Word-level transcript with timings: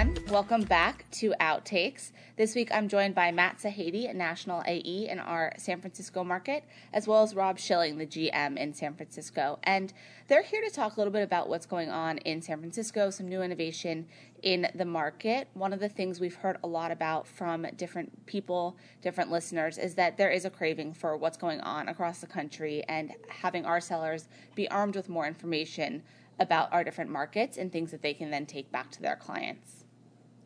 everyone. 0.00 0.24
Welcome 0.30 0.62
back 0.62 1.04
to 1.12 1.34
Outtakes. 1.40 2.12
This 2.36 2.54
week 2.54 2.70
I'm 2.72 2.88
joined 2.88 3.14
by 3.14 3.32
Matt 3.32 3.58
Sahadi, 3.58 4.14
National 4.14 4.62
AE 4.66 5.08
in 5.10 5.18
our 5.18 5.52
San 5.58 5.80
Francisco 5.80 6.24
market, 6.24 6.64
as 6.94 7.06
well 7.06 7.22
as 7.22 7.34
Rob 7.34 7.58
Shilling, 7.58 7.98
the 7.98 8.06
GM 8.06 8.56
in 8.56 8.72
San 8.72 8.94
Francisco. 8.94 9.58
And 9.62 9.92
they're 10.28 10.42
here 10.42 10.62
to 10.62 10.70
talk 10.70 10.96
a 10.96 11.00
little 11.00 11.12
bit 11.12 11.22
about 11.22 11.50
what's 11.50 11.66
going 11.66 11.90
on 11.90 12.16
in 12.18 12.40
San 12.40 12.60
Francisco, 12.60 13.10
some 13.10 13.28
new 13.28 13.42
innovation 13.42 14.06
in 14.42 14.68
the 14.74 14.86
market. 14.86 15.48
One 15.52 15.74
of 15.74 15.80
the 15.80 15.88
things 15.88 16.18
we've 16.18 16.34
heard 16.34 16.56
a 16.64 16.66
lot 16.66 16.90
about 16.92 17.26
from 17.26 17.66
different 17.76 18.24
people, 18.24 18.78
different 19.02 19.30
listeners, 19.30 19.76
is 19.76 19.96
that 19.96 20.16
there 20.16 20.30
is 20.30 20.46
a 20.46 20.50
craving 20.50 20.94
for 20.94 21.14
what's 21.18 21.36
going 21.36 21.60
on 21.60 21.88
across 21.88 22.20
the 22.20 22.26
country 22.26 22.82
and 22.88 23.12
having 23.28 23.66
our 23.66 23.82
sellers 23.82 24.28
be 24.54 24.70
armed 24.70 24.96
with 24.96 25.10
more 25.10 25.26
information 25.26 26.02
about 26.38 26.72
our 26.72 26.84
different 26.84 27.10
markets 27.10 27.58
and 27.58 27.70
things 27.70 27.90
that 27.90 28.00
they 28.00 28.14
can 28.14 28.30
then 28.30 28.46
take 28.46 28.72
back 28.72 28.90
to 28.92 29.02
their 29.02 29.16
clients. 29.16 29.84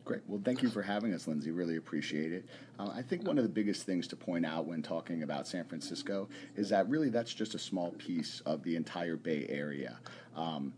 Great. 0.05 0.21
Well, 0.27 0.39
thank 0.45 0.61
you 0.61 0.69
for 0.69 0.83
having 0.83 1.15
us, 1.15 1.27
Lindsay. 1.27 1.49
Really 1.49 1.77
appreciate 1.77 2.31
it. 2.31 2.45
Uh, 2.77 2.91
I 2.95 3.01
think 3.01 3.25
one 3.25 3.39
of 3.39 3.43
the 3.43 3.49
biggest 3.49 3.87
things 3.87 4.07
to 4.09 4.15
point 4.15 4.45
out 4.45 4.67
when 4.67 4.83
talking 4.83 5.23
about 5.23 5.47
San 5.47 5.65
Francisco 5.65 6.29
is 6.55 6.69
that 6.69 6.87
really 6.87 7.09
that's 7.09 7.33
just 7.33 7.55
a 7.55 7.59
small 7.59 7.89
piece 7.93 8.39
of 8.45 8.61
the 8.61 8.75
entire 8.75 9.15
Bay 9.15 9.47
Area. 9.49 9.97
Um, 10.35 10.73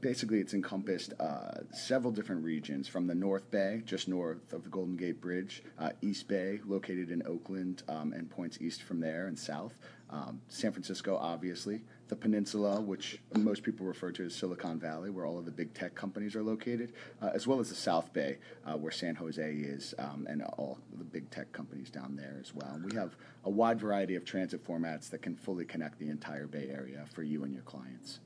basically 0.00 0.40
it's 0.40 0.54
encompassed 0.54 1.12
uh, 1.20 1.62
several 1.72 2.12
different 2.12 2.44
regions 2.44 2.88
from 2.88 3.06
the 3.06 3.14
North 3.14 3.50
Bay, 3.50 3.82
just 3.84 4.08
north 4.08 4.52
of 4.52 4.62
the 4.62 4.68
Golden 4.68 4.96
Gate 4.96 5.20
Bridge, 5.20 5.62
uh, 5.78 5.90
East 6.02 6.28
Bay, 6.28 6.60
located 6.66 7.10
in 7.10 7.22
Oakland, 7.26 7.82
um, 7.88 8.12
and 8.12 8.30
points 8.30 8.58
east 8.60 8.82
from 8.82 9.00
there 9.00 9.26
and 9.26 9.38
south. 9.38 9.78
Um, 10.08 10.40
San 10.48 10.70
Francisco, 10.70 11.16
obviously, 11.16 11.80
the 12.08 12.14
peninsula, 12.14 12.80
which 12.80 13.18
most 13.36 13.64
people 13.64 13.86
refer 13.86 14.12
to 14.12 14.26
as 14.26 14.34
Silicon 14.34 14.78
Valley, 14.78 15.10
where 15.10 15.26
all 15.26 15.38
of 15.38 15.44
the 15.44 15.50
big 15.50 15.74
tech 15.74 15.94
companies 15.96 16.36
are 16.36 16.44
located, 16.44 16.92
uh, 17.20 17.30
as 17.34 17.46
well 17.46 17.58
as 17.58 17.68
the 17.68 17.74
South 17.74 18.12
Bay, 18.12 18.38
uh, 18.64 18.76
where 18.76 18.92
San 18.92 19.16
Jose 19.16 19.42
is, 19.42 19.94
um, 19.98 20.26
and 20.28 20.42
all 20.42 20.78
the 20.96 21.04
big 21.04 21.28
tech 21.30 21.50
companies 21.52 21.90
down 21.90 22.14
there 22.14 22.36
as 22.40 22.54
well. 22.54 22.80
We 22.84 22.94
have 22.94 23.16
a 23.44 23.50
wide 23.50 23.80
variety 23.80 24.14
of 24.14 24.24
transit 24.24 24.64
formats 24.64 25.10
that 25.10 25.22
can 25.22 25.34
fully 25.34 25.64
connect 25.64 25.98
the 25.98 26.08
entire 26.08 26.46
Bay 26.46 26.68
Area 26.70 27.04
for 27.12 27.24
you 27.24 27.42
and 27.42 27.52
your 27.52 27.64
clients. 27.64 28.20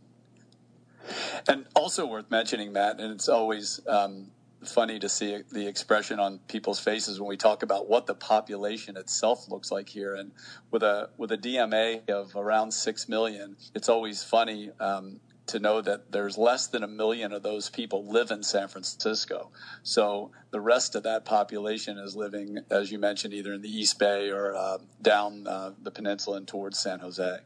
And 1.49 1.67
also 1.75 2.07
worth 2.07 2.31
mentioning, 2.31 2.73
Matt, 2.73 3.01
and 3.01 3.13
it's 3.13 3.29
always 3.29 3.81
um, 3.87 4.29
funny 4.65 4.99
to 4.99 5.09
see 5.09 5.43
the 5.51 5.67
expression 5.67 6.21
on 6.21 6.39
people's 6.49 6.81
faces 6.81 7.21
when 7.21 7.29
we 7.29 7.37
talk 7.37 7.63
about 7.63 7.89
what 7.89 8.07
the 8.07 8.15
population 8.15 8.97
itself 8.97 9.49
looks 9.49 9.71
like 9.71 9.89
here. 9.89 10.15
And 10.15 10.33
with 10.71 10.83
a 10.83 11.11
with 11.17 11.33
a 11.33 11.39
DMA 11.39 12.09
of 12.11 12.37
around 12.37 12.73
six 12.73 13.09
million, 13.09 13.57
it's 13.75 13.89
always 13.89 14.23
funny 14.23 14.71
um, 14.79 15.21
to 15.47 15.59
know 15.59 15.81
that 15.81 16.13
there's 16.13 16.39
less 16.39 16.69
than 16.69 16.85
a 16.85 16.89
million 16.89 17.33
of 17.33 17.43
those 17.43 17.71
people 17.71 18.05
live 18.07 18.31
in 18.31 18.43
San 18.43 18.69
Francisco. 18.69 19.51
So 19.83 20.31
the 20.51 20.61
rest 20.61 20.95
of 20.95 21.03
that 21.03 21.25
population 21.25 21.99
is 21.99 22.15
living, 22.15 22.59
as 22.71 22.93
you 22.93 22.99
mentioned, 22.99 23.35
either 23.35 23.55
in 23.55 23.63
the 23.63 23.69
East 23.69 23.99
Bay 23.99 24.31
or 24.31 24.55
uh, 24.55 24.79
down 25.03 25.47
uh, 25.47 25.73
the 25.83 25.91
peninsula 25.91 26.37
and 26.37 26.47
towards 26.47 26.79
San 26.79 27.01
Jose. 27.01 27.39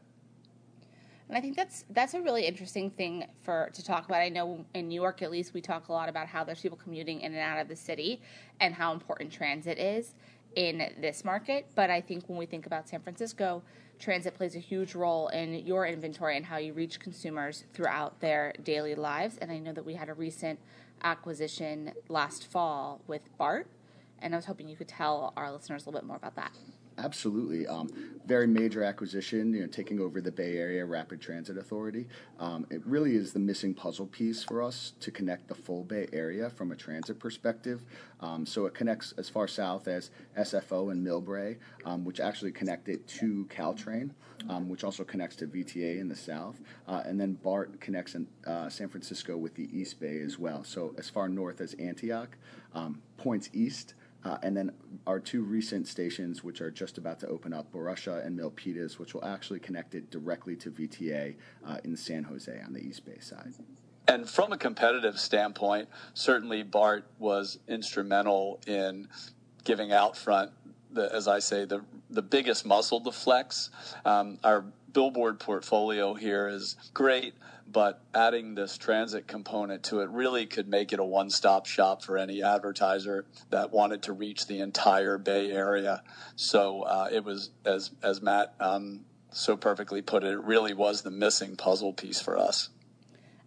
And 1.27 1.37
I 1.37 1.41
think 1.41 1.55
that's 1.55 1.85
that's 1.89 2.13
a 2.13 2.21
really 2.21 2.45
interesting 2.45 2.91
thing 2.91 3.25
for 3.41 3.69
to 3.73 3.83
talk 3.83 4.05
about. 4.05 4.21
I 4.21 4.29
know 4.29 4.63
in 4.73 4.87
New 4.87 5.01
York, 5.01 5.21
at 5.21 5.31
least, 5.31 5.53
we 5.53 5.61
talk 5.61 5.87
a 5.87 5.91
lot 5.91 6.07
about 6.07 6.27
how 6.27 6.43
there's 6.43 6.61
people 6.61 6.77
commuting 6.77 7.21
in 7.21 7.33
and 7.33 7.41
out 7.41 7.59
of 7.59 7.67
the 7.67 7.75
city 7.75 8.21
and 8.59 8.73
how 8.73 8.93
important 8.93 9.31
transit 9.31 9.79
is 9.79 10.13
in 10.55 10.93
this 10.99 11.25
market. 11.25 11.67
But 11.75 11.89
I 11.89 12.01
think 12.01 12.29
when 12.29 12.37
we 12.37 12.45
think 12.45 12.65
about 12.65 12.87
San 12.87 13.01
Francisco, 13.01 13.63
transit 13.97 14.35
plays 14.35 14.55
a 14.55 14.59
huge 14.59 14.93
role 14.93 15.27
in 15.29 15.65
your 15.65 15.87
inventory 15.87 16.37
and 16.37 16.45
how 16.45 16.57
you 16.57 16.73
reach 16.73 16.99
consumers 16.99 17.65
throughout 17.73 18.19
their 18.19 18.53
daily 18.63 18.95
lives. 18.95 19.37
And 19.37 19.51
I 19.51 19.57
know 19.57 19.73
that 19.73 19.85
we 19.85 19.95
had 19.95 20.09
a 20.09 20.13
recent 20.13 20.59
acquisition 21.03 21.93
last 22.07 22.47
fall 22.47 23.01
with 23.07 23.21
BART, 23.37 23.67
and 24.19 24.33
I 24.33 24.37
was 24.37 24.45
hoping 24.45 24.69
you 24.69 24.75
could 24.75 24.87
tell 24.87 25.33
our 25.35 25.51
listeners 25.51 25.85
a 25.85 25.89
little 25.89 26.01
bit 26.01 26.07
more 26.07 26.17
about 26.17 26.35
that. 26.35 26.51
Absolutely. 26.97 27.67
Um, 27.67 27.89
very 28.25 28.47
major 28.47 28.81
acquisition, 28.83 29.53
you 29.53 29.61
know, 29.61 29.67
taking 29.67 29.99
over 29.99 30.21
the 30.21 30.31
Bay 30.31 30.57
Area 30.57 30.85
Rapid 30.85 31.19
Transit 31.19 31.57
Authority. 31.57 32.07
Um, 32.39 32.65
it 32.69 32.81
really 32.85 33.15
is 33.15 33.33
the 33.33 33.39
missing 33.39 33.73
puzzle 33.73 34.07
piece 34.07 34.43
for 34.43 34.61
us 34.63 34.93
to 35.01 35.11
connect 35.11 35.47
the 35.49 35.55
full 35.55 35.83
Bay 35.83 36.07
Area 36.13 36.49
from 36.49 36.71
a 36.71 36.75
transit 36.75 37.19
perspective. 37.19 37.83
Um, 38.21 38.45
so 38.45 38.65
it 38.65 38.73
connects 38.73 39.13
as 39.17 39.27
far 39.27 39.47
south 39.47 39.89
as 39.89 40.09
SFO 40.37 40.91
and 40.91 41.05
Millbrae, 41.05 41.57
um, 41.83 42.05
which 42.05 42.21
actually 42.21 42.53
connect 42.53 42.87
it 42.87 43.05
to 43.09 43.45
Caltrain, 43.49 44.11
um, 44.49 44.69
which 44.69 44.85
also 44.85 45.03
connects 45.03 45.35
to 45.37 45.47
VTA 45.47 45.99
in 45.99 46.07
the 46.07 46.15
south. 46.15 46.61
Uh, 46.87 47.03
and 47.05 47.19
then 47.19 47.33
BART 47.33 47.79
connects 47.81 48.15
in, 48.15 48.25
uh, 48.47 48.69
San 48.69 48.87
Francisco 48.87 49.35
with 49.35 49.53
the 49.55 49.69
East 49.77 49.99
Bay 49.99 50.21
as 50.21 50.39
well. 50.39 50.63
So 50.63 50.95
as 50.97 51.09
far 51.09 51.27
north 51.27 51.59
as 51.59 51.73
Antioch, 51.73 52.37
um, 52.73 53.01
points 53.17 53.49
east. 53.53 53.93
Uh, 54.25 54.37
and 54.41 54.57
then 54.57 54.71
our 55.05 55.19
two 55.19 55.43
recent 55.43 55.87
stations, 55.87 56.43
which 56.43 56.59
are 56.59 56.71
just 56.71 56.97
about 56.97 57.19
to 57.19 57.27
open 57.27 57.53
up, 57.53 57.71
Berryessa 57.71 58.25
and 58.25 58.37
Milpitas, 58.37 58.97
which 58.97 59.13
will 59.13 59.23
actually 59.23 59.59
connect 59.59 59.93
it 59.93 60.09
directly 60.09 60.55
to 60.55 60.71
VTA 60.71 61.35
uh, 61.65 61.77
in 61.83 61.95
San 61.95 62.23
Jose 62.23 62.59
on 62.65 62.73
the 62.73 62.79
East 62.79 63.05
Bay 63.05 63.19
side. 63.19 63.53
And 64.07 64.27
from 64.27 64.51
a 64.51 64.57
competitive 64.57 65.19
standpoint, 65.19 65.89
certainly 66.15 66.63
BART 66.63 67.05
was 67.19 67.59
instrumental 67.67 68.59
in 68.65 69.07
giving 69.63 69.89
Outfront, 69.89 70.51
the, 70.91 71.13
as 71.13 71.27
I 71.27 71.39
say, 71.39 71.65
the 71.65 71.83
the 72.09 72.21
biggest 72.21 72.65
muscle 72.65 73.01
to 73.01 73.11
flex. 73.11 73.69
Um, 74.05 74.39
our 74.43 74.65
billboard 74.93 75.39
portfolio 75.39 76.13
here 76.13 76.47
is 76.47 76.75
great, 76.93 77.33
but 77.67 78.01
adding 78.13 78.55
this 78.55 78.77
transit 78.77 79.27
component 79.27 79.83
to 79.83 79.99
it 79.99 80.09
really 80.09 80.45
could 80.45 80.67
make 80.67 80.93
it 80.93 80.99
a 80.99 81.03
one 81.03 81.29
stop 81.29 81.65
shop 81.65 82.01
for 82.01 82.17
any 82.17 82.41
advertiser 82.41 83.25
that 83.49 83.71
wanted 83.71 84.03
to 84.03 84.13
reach 84.13 84.47
the 84.47 84.59
entire 84.59 85.17
Bay 85.17 85.51
Area. 85.51 86.03
So 86.35 86.83
uh, 86.83 87.09
it 87.11 87.23
was, 87.23 87.51
as, 87.65 87.91
as 88.01 88.21
Matt 88.21 88.53
um, 88.59 89.01
so 89.31 89.57
perfectly 89.57 90.01
put 90.01 90.23
it, 90.23 90.31
it 90.31 90.43
really 90.43 90.73
was 90.73 91.01
the 91.01 91.11
missing 91.11 91.55
puzzle 91.57 91.91
piece 91.91 92.21
for 92.21 92.37
us. 92.37 92.69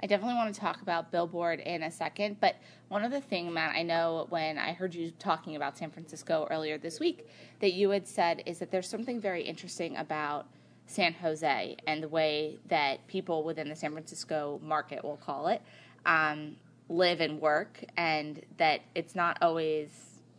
I 0.00 0.06
definitely 0.06 0.36
want 0.36 0.54
to 0.54 0.60
talk 0.60 0.80
about 0.80 1.10
Billboard 1.10 1.58
in 1.58 1.82
a 1.82 1.90
second, 1.90 2.38
but 2.40 2.54
one 2.86 3.02
other 3.04 3.20
thing, 3.20 3.52
Matt, 3.52 3.74
I 3.74 3.82
know 3.82 4.26
when 4.28 4.56
I 4.56 4.72
heard 4.72 4.94
you 4.94 5.10
talking 5.18 5.56
about 5.56 5.76
San 5.76 5.90
Francisco 5.90 6.46
earlier 6.50 6.78
this 6.78 7.00
week, 7.00 7.28
that 7.60 7.72
you 7.72 7.90
had 7.90 8.06
said 8.06 8.42
is 8.46 8.60
that 8.60 8.70
there's 8.70 8.88
something 8.88 9.20
very 9.20 9.42
interesting 9.42 9.96
about 9.96 10.46
San 10.86 11.14
Jose 11.14 11.76
and 11.86 12.02
the 12.02 12.08
way 12.08 12.58
that 12.68 13.06
people 13.08 13.42
within 13.42 13.68
the 13.68 13.74
San 13.74 13.92
Francisco 13.92 14.60
market, 14.62 15.02
we'll 15.02 15.16
call 15.16 15.48
it, 15.48 15.62
um, 16.06 16.56
live 16.88 17.20
and 17.20 17.40
work, 17.40 17.82
and 17.96 18.42
that 18.56 18.80
it's 18.94 19.16
not 19.16 19.36
always 19.42 19.90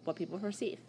what 0.06 0.16
people 0.16 0.40
perceive. 0.40 0.80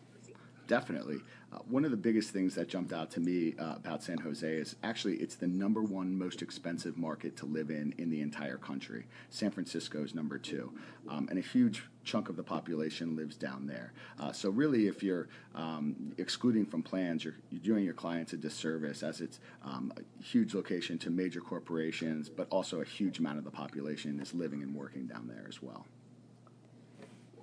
Definitely. 0.70 1.18
Uh, 1.52 1.58
one 1.68 1.84
of 1.84 1.90
the 1.90 1.96
biggest 1.96 2.30
things 2.30 2.54
that 2.54 2.68
jumped 2.68 2.92
out 2.92 3.10
to 3.10 3.18
me 3.18 3.56
uh, 3.58 3.74
about 3.74 4.04
San 4.04 4.18
Jose 4.18 4.48
is 4.48 4.76
actually 4.84 5.16
it's 5.16 5.34
the 5.34 5.48
number 5.48 5.82
one 5.82 6.16
most 6.16 6.42
expensive 6.42 6.96
market 6.96 7.36
to 7.38 7.46
live 7.46 7.70
in 7.70 7.92
in 7.98 8.08
the 8.08 8.20
entire 8.20 8.56
country. 8.56 9.06
San 9.30 9.50
Francisco 9.50 10.04
is 10.04 10.14
number 10.14 10.38
two, 10.38 10.72
um, 11.08 11.26
and 11.28 11.40
a 11.40 11.42
huge 11.42 11.82
chunk 12.04 12.28
of 12.28 12.36
the 12.36 12.44
population 12.44 13.16
lives 13.16 13.34
down 13.34 13.66
there. 13.66 13.92
Uh, 14.20 14.30
so 14.30 14.48
really, 14.48 14.86
if 14.86 15.02
you're 15.02 15.28
um, 15.56 16.12
excluding 16.18 16.64
from 16.64 16.84
plans, 16.84 17.24
you're, 17.24 17.34
you're, 17.50 17.60
doing 17.60 17.84
your 17.84 17.94
clients 17.94 18.32
a 18.32 18.36
disservice 18.36 19.02
as 19.02 19.20
it's 19.20 19.40
um, 19.64 19.92
a 19.96 20.22
huge 20.22 20.54
location 20.54 20.98
to 20.98 21.10
major 21.10 21.40
corporations, 21.40 22.28
but 22.28 22.46
also 22.50 22.80
a 22.80 22.84
huge 22.84 23.18
amount 23.18 23.38
of 23.38 23.44
the 23.44 23.50
population 23.50 24.20
is 24.20 24.32
living 24.34 24.62
and 24.62 24.72
working 24.72 25.08
down 25.08 25.26
there 25.26 25.46
as 25.48 25.60
well. 25.60 25.84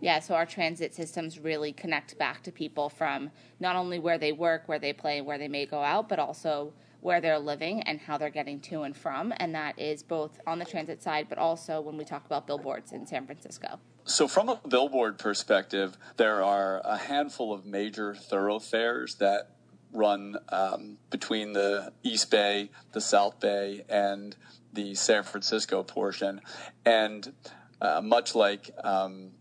Yeah, 0.07 0.21
so 0.21 0.35
our 0.35 0.45
transit 0.45 0.95
systems 0.95 1.37
really 1.37 1.73
connect 1.73 2.17
back 2.17 2.41
to 2.43 2.51
people 2.53 2.87
from 2.87 3.29
not 3.59 3.75
only 3.75 3.99
where 3.99 4.17
they 4.17 4.31
work, 4.31 4.63
where 4.67 4.79
they 4.79 4.93
play, 4.93 5.19
where 5.19 5.37
they 5.37 5.49
may 5.49 5.65
go 5.65 5.81
out, 5.83 6.07
but 6.07 6.17
also 6.17 6.71
where 7.01 7.19
they're 7.19 7.37
living 7.37 7.81
and 7.81 7.99
how 7.99 8.17
they're 8.17 8.29
getting 8.29 8.61
to 8.61 8.83
and 8.83 8.95
from. 8.95 9.33
And 9.35 9.53
that 9.53 9.77
is 9.77 10.03
both 10.03 10.39
on 10.47 10.59
the 10.59 10.65
transit 10.65 11.03
side, 11.03 11.25
but 11.27 11.37
also 11.37 11.81
when 11.81 11.97
we 11.97 12.05
talk 12.05 12.25
about 12.25 12.47
billboards 12.47 12.93
in 12.93 13.05
San 13.05 13.25
Francisco. 13.25 13.81
So, 14.05 14.29
from 14.29 14.47
a 14.47 14.61
billboard 14.65 15.19
perspective, 15.19 15.97
there 16.15 16.41
are 16.41 16.79
a 16.85 16.95
handful 16.95 17.51
of 17.51 17.65
major 17.65 18.15
thoroughfares 18.15 19.15
that 19.15 19.57
run 19.91 20.37
um, 20.47 20.99
between 21.09 21.51
the 21.51 21.91
East 22.01 22.31
Bay, 22.31 22.69
the 22.93 23.01
South 23.01 23.41
Bay, 23.41 23.83
and 23.89 24.37
the 24.71 24.95
San 24.95 25.23
Francisco 25.23 25.83
portion. 25.83 26.39
And 26.85 27.33
uh, 27.81 27.99
much 28.01 28.35
like 28.35 28.71
um, 28.85 29.31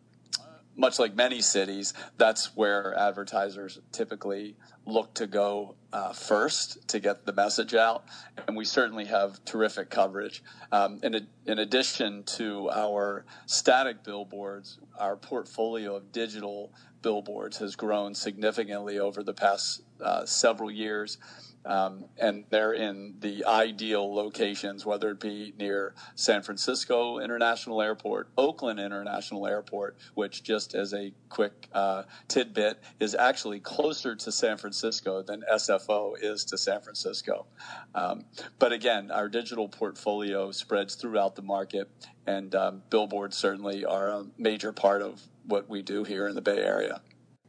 much 0.76 0.98
like 0.98 1.14
many 1.14 1.40
cities, 1.40 1.94
that's 2.18 2.54
where 2.56 2.94
advertisers 2.94 3.78
typically 3.92 4.56
look 4.84 5.12
to 5.14 5.26
go 5.26 5.74
uh, 5.92 6.12
first 6.12 6.86
to 6.88 7.00
get 7.00 7.26
the 7.26 7.32
message 7.32 7.74
out. 7.74 8.04
And 8.46 8.56
we 8.56 8.64
certainly 8.64 9.06
have 9.06 9.44
terrific 9.44 9.90
coverage. 9.90 10.42
Um, 10.70 11.00
in, 11.02 11.26
in 11.46 11.58
addition 11.58 12.22
to 12.24 12.70
our 12.70 13.24
static 13.46 14.04
billboards, 14.04 14.78
our 14.98 15.16
portfolio 15.16 15.96
of 15.96 16.12
digital 16.12 16.72
billboards 17.02 17.58
has 17.58 17.76
grown 17.76 18.14
significantly 18.14 18.98
over 18.98 19.22
the 19.22 19.34
past 19.34 19.82
uh, 20.00 20.24
several 20.26 20.70
years. 20.70 21.18
Um, 21.66 22.04
and 22.18 22.44
they're 22.50 22.72
in 22.72 23.14
the 23.20 23.44
ideal 23.44 24.14
locations, 24.14 24.86
whether 24.86 25.10
it 25.10 25.20
be 25.20 25.52
near 25.58 25.94
San 26.14 26.42
Francisco 26.42 27.18
International 27.18 27.82
Airport, 27.82 28.28
Oakland 28.38 28.78
International 28.78 29.46
Airport, 29.46 29.96
which, 30.14 30.42
just 30.42 30.74
as 30.74 30.94
a 30.94 31.12
quick 31.28 31.68
uh, 31.72 32.04
tidbit, 32.28 32.82
is 33.00 33.14
actually 33.14 33.60
closer 33.60 34.14
to 34.14 34.30
San 34.30 34.56
Francisco 34.56 35.22
than 35.22 35.42
SFO 35.52 36.14
is 36.20 36.44
to 36.46 36.56
San 36.56 36.80
Francisco. 36.80 37.46
Um, 37.94 38.24
but 38.58 38.72
again, 38.72 39.10
our 39.10 39.28
digital 39.28 39.68
portfolio 39.68 40.52
spreads 40.52 40.94
throughout 40.94 41.34
the 41.34 41.42
market, 41.42 41.90
and 42.26 42.54
um, 42.54 42.82
billboards 42.90 43.36
certainly 43.36 43.84
are 43.84 44.08
a 44.08 44.26
major 44.38 44.72
part 44.72 45.02
of 45.02 45.20
what 45.46 45.68
we 45.68 45.82
do 45.82 46.04
here 46.04 46.26
in 46.28 46.34
the 46.34 46.42
Bay 46.42 46.58
Area. 46.58 47.00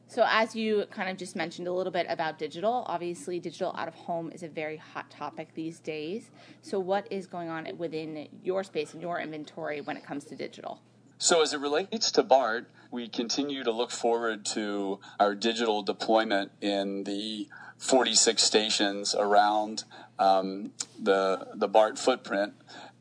So, 0.10 0.24
as 0.26 0.56
you 0.56 0.86
kind 0.90 1.10
of 1.10 1.18
just 1.18 1.36
mentioned 1.36 1.68
a 1.68 1.74
little 1.74 1.92
bit 1.92 2.06
about 2.10 2.40
digital, 2.40 2.86
obviously, 2.88 3.42
digital 3.42 3.76
out 3.78 3.90
of 3.90 3.94
home 3.94 4.32
is 4.32 4.42
a 4.42 4.48
very 4.48 4.78
hot 4.78 5.12
topic 5.12 5.50
these 5.54 5.80
days. 5.80 6.32
So, 6.62 6.80
what 6.80 7.12
is 7.12 7.28
going 7.28 7.50
on 7.50 7.68
within 7.78 8.30
your 8.42 8.64
space 8.64 8.94
and 8.94 9.02
your 9.02 9.20
inventory 9.20 9.82
when 9.82 9.98
it 9.98 10.06
comes 10.06 10.24
to 10.26 10.36
digital? 10.36 10.82
So, 11.18 11.42
as 11.42 11.54
it 11.54 11.60
relates 11.60 12.10
to 12.12 12.24
BART, 12.24 12.70
we 12.90 13.10
continue 13.10 13.66
to 13.66 13.72
look 13.72 13.92
forward 13.92 14.46
to 14.46 15.00
our 15.20 15.36
digital 15.36 15.84
deployment 15.84 16.52
in 16.62 17.04
the 17.04 17.50
46 17.78 18.42
stations 18.42 19.14
around 19.14 19.84
um, 20.20 20.72
the 20.98 21.48
the 21.54 21.68
BART 21.68 22.00
footprint. 22.00 22.54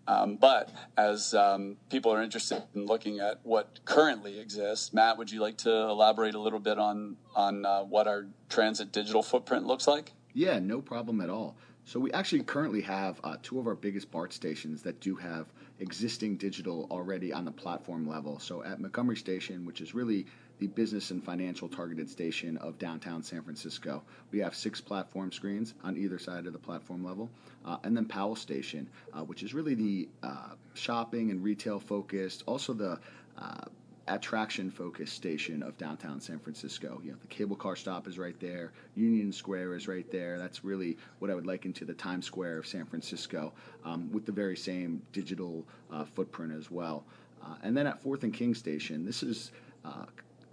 Um, 0.08 0.36
but 0.36 0.72
as 0.96 1.34
um, 1.34 1.76
people 1.90 2.12
are 2.12 2.22
interested 2.22 2.62
in 2.74 2.86
looking 2.86 3.18
at 3.18 3.40
what 3.42 3.80
currently 3.84 4.38
exists, 4.38 4.92
Matt, 4.92 5.18
would 5.18 5.30
you 5.30 5.40
like 5.40 5.56
to 5.58 5.70
elaborate 5.70 6.34
a 6.34 6.40
little 6.40 6.60
bit 6.60 6.78
on 6.78 7.16
on 7.34 7.66
uh, 7.66 7.82
what 7.82 8.06
our 8.06 8.26
transit 8.48 8.92
digital 8.92 9.22
footprint 9.22 9.66
looks 9.66 9.86
like? 9.86 10.12
Yeah, 10.32 10.58
no 10.58 10.80
problem 10.80 11.20
at 11.20 11.30
all. 11.30 11.56
So 11.84 12.00
we 12.00 12.10
actually 12.12 12.42
currently 12.42 12.80
have 12.82 13.20
uh, 13.22 13.36
two 13.42 13.60
of 13.60 13.66
our 13.66 13.76
biggest 13.76 14.10
BART 14.10 14.32
stations 14.32 14.82
that 14.82 15.00
do 15.00 15.14
have 15.14 15.46
existing 15.78 16.36
digital 16.36 16.88
already 16.90 17.32
on 17.32 17.44
the 17.44 17.52
platform 17.52 18.08
level. 18.08 18.40
So 18.40 18.64
at 18.64 18.80
Montgomery 18.80 19.16
Station, 19.16 19.64
which 19.64 19.80
is 19.80 19.94
really 19.94 20.26
the 20.58 20.66
business 20.68 21.10
and 21.10 21.22
financial 21.22 21.68
targeted 21.68 22.08
station 22.08 22.56
of 22.58 22.78
downtown 22.78 23.22
San 23.22 23.42
Francisco. 23.42 24.02
We 24.30 24.38
have 24.40 24.54
six 24.54 24.80
platform 24.80 25.32
screens 25.32 25.74
on 25.84 25.96
either 25.96 26.18
side 26.18 26.46
of 26.46 26.52
the 26.52 26.58
platform 26.58 27.04
level. 27.04 27.30
Uh, 27.64 27.76
and 27.84 27.96
then 27.96 28.06
Powell 28.06 28.36
Station, 28.36 28.88
uh, 29.12 29.24
which 29.24 29.42
is 29.42 29.52
really 29.52 29.74
the 29.74 30.08
uh, 30.22 30.54
shopping 30.74 31.30
and 31.30 31.42
retail 31.42 31.78
focused, 31.78 32.42
also 32.46 32.72
the 32.72 32.98
uh, 33.38 33.64
attraction 34.08 34.70
focused 34.70 35.14
station 35.14 35.62
of 35.62 35.76
downtown 35.76 36.20
San 36.20 36.38
Francisco. 36.38 37.00
You 37.04 37.12
know, 37.12 37.18
the 37.20 37.26
cable 37.26 37.56
car 37.56 37.76
stop 37.76 38.06
is 38.06 38.18
right 38.18 38.38
there, 38.40 38.72
Union 38.94 39.32
Square 39.32 39.74
is 39.74 39.88
right 39.88 40.10
there. 40.10 40.38
That's 40.38 40.64
really 40.64 40.96
what 41.18 41.30
I 41.30 41.34
would 41.34 41.46
liken 41.46 41.72
to 41.74 41.84
the 41.84 41.94
Times 41.94 42.24
Square 42.24 42.58
of 42.58 42.66
San 42.66 42.86
Francisco 42.86 43.52
um, 43.84 44.10
with 44.12 44.24
the 44.24 44.32
very 44.32 44.56
same 44.56 45.02
digital 45.12 45.66
uh, 45.90 46.04
footprint 46.04 46.52
as 46.52 46.70
well. 46.70 47.04
Uh, 47.42 47.56
and 47.62 47.76
then 47.76 47.86
at 47.86 48.02
4th 48.02 48.22
and 48.22 48.32
King 48.32 48.54
Station, 48.54 49.04
this 49.04 49.22
is 49.22 49.50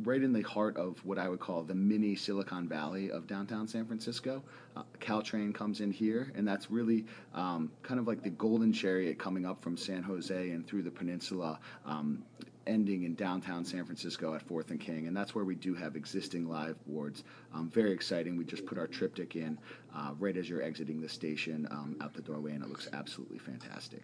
right 0.03 0.21
in 0.21 0.33
the 0.33 0.41
heart 0.41 0.77
of 0.77 1.03
what 1.05 1.17
I 1.17 1.29
would 1.29 1.39
call 1.39 1.63
the 1.63 1.75
mini 1.75 2.15
Silicon 2.15 2.67
Valley 2.67 3.11
of 3.11 3.27
downtown 3.27 3.67
San 3.67 3.85
Francisco. 3.85 4.44
Uh, 4.75 4.83
Caltrain 5.00 5.53
comes 5.53 5.81
in 5.81 5.91
here, 5.91 6.31
and 6.35 6.47
that's 6.47 6.69
really 6.69 7.05
um, 7.33 7.71
kind 7.81 8.00
of 8.00 8.07
like 8.07 8.21
the 8.21 8.29
golden 8.31 8.73
chariot 8.73 9.17
coming 9.17 9.45
up 9.45 9.61
from 9.61 9.77
San 9.77 10.03
Jose 10.03 10.50
and 10.50 10.65
through 10.67 10.83
the 10.83 10.91
peninsula. 10.91 11.59
Um, 11.85 12.23
ending 12.65 13.03
in 13.03 13.13
downtown 13.15 13.65
San 13.65 13.83
Francisco 13.83 14.33
at 14.35 14.47
4th 14.47 14.69
and 14.71 14.79
King, 14.79 15.07
and 15.07 15.15
that's 15.15 15.35
where 15.35 15.44
we 15.44 15.55
do 15.55 15.73
have 15.73 15.95
existing 15.95 16.47
live 16.47 16.77
boards. 16.85 17.25
Um, 17.53 17.69
very 17.69 17.91
exciting. 17.91 18.38
We 18.38 18.45
just 18.45 18.65
put 18.65 18.77
our 18.77 18.88
triptych 18.88 19.35
in 19.35 19.57
uh, 19.94 20.11
right 20.17 20.38
as 20.38 20.49
you're 20.49 20.61
exiting 20.61 21.01
the 21.01 21.09
station 21.09 21.67
um, 21.71 21.97
out 22.01 22.13
the 22.13 22.21
doorway, 22.21 22.53
and 22.53 22.63
it 22.63 22.69
looks 22.69 22.88
absolutely 22.94 23.38
fantastic. 23.38 24.03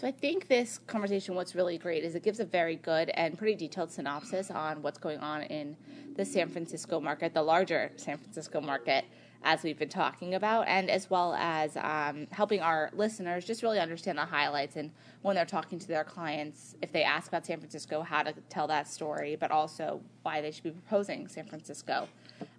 So 0.00 0.08
I 0.08 0.12
think 0.12 0.48
this 0.48 0.80
conversation, 0.86 1.34
what's 1.34 1.54
really 1.54 1.76
great 1.76 2.04
is 2.04 2.14
it 2.14 2.22
gives 2.22 2.40
a 2.40 2.46
very 2.46 2.76
good 2.76 3.10
and 3.10 3.36
pretty 3.36 3.54
detailed 3.54 3.92
synopsis 3.92 4.50
on 4.50 4.80
what's 4.80 4.96
going 4.96 5.18
on 5.18 5.42
in 5.42 5.76
the 6.16 6.24
San 6.24 6.48
Francisco 6.48 7.00
market, 7.00 7.34
the 7.34 7.42
larger 7.42 7.92
San 7.96 8.16
Francisco 8.16 8.62
market, 8.62 9.04
as 9.42 9.62
we've 9.62 9.78
been 9.78 9.90
talking 9.90 10.36
about, 10.36 10.66
and 10.68 10.88
as 10.88 11.10
well 11.10 11.34
as 11.34 11.76
um, 11.76 12.26
helping 12.30 12.60
our 12.60 12.88
listeners 12.94 13.44
just 13.44 13.62
really 13.62 13.78
understand 13.78 14.16
the 14.16 14.24
highlights 14.24 14.76
and 14.76 14.90
when 15.20 15.36
they're 15.36 15.44
talking 15.44 15.78
to 15.78 15.86
their 15.86 16.04
clients, 16.04 16.76
if 16.80 16.92
they 16.92 17.02
ask 17.02 17.28
about 17.28 17.44
San 17.44 17.58
Francisco, 17.58 18.00
how 18.00 18.22
to 18.22 18.32
tell 18.48 18.66
that 18.68 18.88
story, 18.88 19.36
but 19.38 19.50
also 19.50 20.00
why 20.22 20.40
they 20.40 20.50
should 20.50 20.64
be 20.64 20.70
proposing 20.70 21.28
San 21.28 21.44
Francisco 21.44 22.08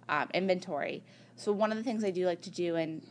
um, 0.08 0.28
inventory. 0.32 1.02
So 1.34 1.50
one 1.50 1.72
of 1.72 1.76
the 1.76 1.82
things 1.82 2.04
I 2.04 2.10
do 2.10 2.24
like 2.24 2.42
to 2.42 2.50
do, 2.50 2.76
and 2.76 3.02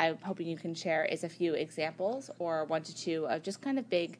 I'm 0.00 0.18
hoping 0.18 0.46
you 0.46 0.56
can 0.56 0.74
share 0.74 1.04
is 1.04 1.24
a 1.24 1.28
few 1.28 1.54
examples 1.54 2.30
or 2.38 2.64
one 2.64 2.82
to 2.82 2.96
two 2.96 3.26
of 3.28 3.42
just 3.42 3.60
kind 3.60 3.78
of 3.78 3.88
big 3.88 4.18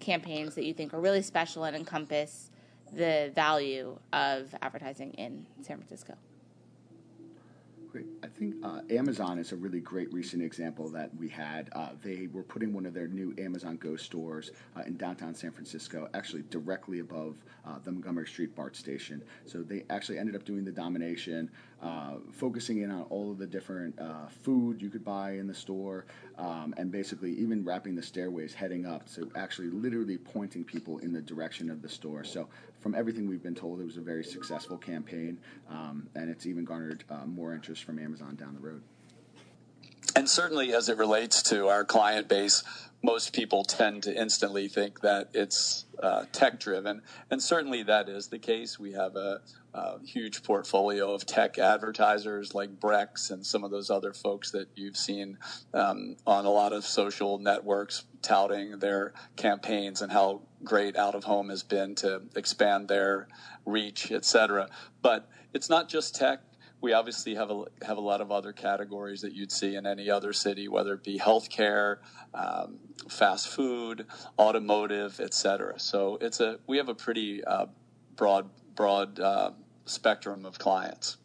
campaigns 0.00 0.54
that 0.54 0.64
you 0.64 0.74
think 0.74 0.94
are 0.94 1.00
really 1.00 1.22
special 1.22 1.64
and 1.64 1.76
encompass 1.76 2.50
the 2.92 3.32
value 3.34 3.98
of 4.12 4.54
advertising 4.62 5.12
in 5.14 5.46
San 5.62 5.78
Francisco. 5.78 6.14
Great. 7.90 8.06
I 8.22 8.26
think 8.26 8.56
uh, 8.62 8.80
Amazon 8.90 9.38
is 9.38 9.52
a 9.52 9.56
really 9.56 9.80
great 9.80 10.12
recent 10.12 10.42
example 10.42 10.90
that 10.90 11.08
we 11.16 11.28
had. 11.28 11.70
Uh, 11.72 11.90
they 12.02 12.28
were 12.30 12.42
putting 12.42 12.74
one 12.74 12.84
of 12.84 12.92
their 12.92 13.08
new 13.08 13.34
Amazon 13.38 13.76
Go 13.76 13.96
stores 13.96 14.50
uh, 14.76 14.82
in 14.86 14.98
downtown 14.98 15.34
San 15.34 15.50
Francisco, 15.50 16.06
actually 16.12 16.42
directly 16.50 16.98
above 16.98 17.36
uh, 17.64 17.78
the 17.84 17.92
Montgomery 17.92 18.26
Street 18.26 18.54
BART 18.54 18.76
station. 18.76 19.22
So 19.46 19.62
they 19.62 19.84
actually 19.88 20.18
ended 20.18 20.36
up 20.36 20.44
doing 20.44 20.62
the 20.62 20.72
domination, 20.72 21.50
uh, 21.82 22.14
focusing 22.32 22.82
in 22.82 22.90
on 22.90 23.02
all 23.10 23.30
of 23.30 23.38
the 23.38 23.46
different 23.46 23.98
uh, 23.98 24.26
food 24.42 24.80
you 24.80 24.88
could 24.88 25.04
buy 25.04 25.32
in 25.32 25.46
the 25.46 25.54
store, 25.54 26.06
um, 26.38 26.74
and 26.76 26.90
basically 26.90 27.32
even 27.32 27.64
wrapping 27.64 27.94
the 27.94 28.02
stairways 28.02 28.54
heading 28.54 28.86
up. 28.86 29.08
So 29.08 29.28
actually, 29.36 29.68
literally 29.68 30.16
pointing 30.16 30.64
people 30.64 30.98
in 30.98 31.12
the 31.12 31.20
direction 31.20 31.70
of 31.70 31.82
the 31.82 31.88
store. 31.88 32.24
So 32.24 32.48
from 32.80 32.94
everything 32.94 33.28
we've 33.28 33.42
been 33.42 33.54
told, 33.54 33.80
it 33.80 33.84
was 33.84 33.96
a 33.96 34.02
very 34.02 34.24
successful 34.24 34.78
campaign, 34.78 35.38
um, 35.70 36.08
and 36.14 36.30
it's 36.30 36.46
even 36.46 36.64
garnered 36.64 37.04
uh, 37.10 37.26
more 37.26 37.54
interest 37.54 37.84
from 37.84 37.98
Amazon 37.98 38.36
down 38.36 38.54
the 38.54 38.60
road. 38.60 38.82
And 40.14 40.28
certainly, 40.28 40.72
as 40.72 40.88
it 40.88 40.96
relates 40.96 41.42
to 41.50 41.68
our 41.68 41.84
client 41.84 42.26
base, 42.26 42.62
most 43.02 43.34
people 43.34 43.64
tend 43.64 44.02
to 44.04 44.18
instantly 44.18 44.66
think 44.68 45.00
that 45.02 45.28
it's 45.34 45.84
uh, 46.02 46.24
tech 46.32 46.58
driven. 46.58 47.02
And 47.30 47.42
certainly 47.42 47.82
that 47.82 48.08
is 48.08 48.28
the 48.28 48.38
case. 48.38 48.78
We 48.78 48.92
have 48.92 49.14
a, 49.16 49.42
a, 49.76 49.98
huge 50.04 50.42
portfolio 50.42 51.12
of 51.12 51.26
tech 51.26 51.58
advertisers 51.58 52.54
like 52.54 52.78
Brex 52.78 53.30
and 53.30 53.44
some 53.44 53.64
of 53.64 53.70
those 53.70 53.90
other 53.90 54.12
folks 54.12 54.50
that 54.52 54.68
you've 54.74 54.96
seen 54.96 55.38
um, 55.74 56.16
on 56.26 56.44
a 56.44 56.50
lot 56.50 56.72
of 56.72 56.84
social 56.84 57.38
networks 57.38 58.04
touting 58.22 58.78
their 58.78 59.12
campaigns 59.36 60.02
and 60.02 60.12
how 60.12 60.42
great 60.64 60.96
out 60.96 61.14
of 61.14 61.24
home 61.24 61.48
has 61.48 61.62
been 61.62 61.94
to 61.96 62.22
expand 62.34 62.88
their 62.88 63.28
reach, 63.64 64.10
et 64.12 64.24
cetera. 64.24 64.68
But 65.02 65.28
it's 65.52 65.68
not 65.68 65.88
just 65.88 66.14
tech 66.14 66.40
we 66.80 66.92
obviously 66.92 67.34
have 67.34 67.50
a 67.50 67.64
have 67.82 67.96
a 67.96 68.00
lot 68.00 68.20
of 68.20 68.30
other 68.30 68.52
categories 68.52 69.22
that 69.22 69.32
you'd 69.32 69.50
see 69.50 69.74
in 69.74 69.86
any 69.86 70.10
other 70.10 70.32
city, 70.32 70.68
whether 70.68 70.94
it 70.94 71.02
be 71.02 71.18
healthcare, 71.18 71.96
um, 72.34 72.78
fast 73.08 73.48
food, 73.48 74.06
automotive, 74.38 75.18
et 75.18 75.34
cetera. 75.34 75.78
So 75.80 76.18
it's 76.20 76.40
a 76.40 76.58
we 76.66 76.76
have 76.76 76.88
a 76.88 76.94
pretty 76.94 77.42
uh, 77.42 77.66
broad 78.14 78.50
broad 78.74 79.18
uh, 79.18 79.50
spectrum 79.86 80.44
of 80.44 80.58
clients. 80.58 81.16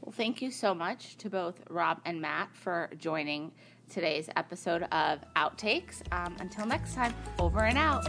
Well, 0.00 0.12
thank 0.12 0.40
you 0.40 0.50
so 0.50 0.74
much 0.74 1.18
to 1.18 1.28
both 1.28 1.60
Rob 1.68 2.00
and 2.04 2.20
Matt 2.20 2.48
for 2.54 2.88
joining 2.98 3.52
today's 3.90 4.28
episode 4.36 4.84
of 4.84 5.20
Outtakes. 5.36 6.00
Um, 6.12 6.36
until 6.40 6.66
next 6.66 6.94
time, 6.94 7.14
over 7.38 7.64
and 7.64 7.76
out. 7.76 8.06